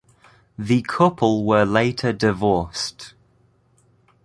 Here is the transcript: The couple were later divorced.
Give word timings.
The 0.57 0.81
couple 0.81 1.45
were 1.45 1.63
later 1.63 2.11
divorced. 2.11 3.13